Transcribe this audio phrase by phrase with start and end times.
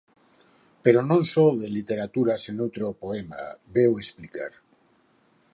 [0.83, 3.41] Pero non só de literatura se nutre o poema,
[3.75, 4.51] veu explicar.